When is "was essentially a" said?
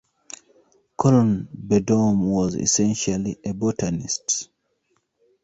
2.33-3.53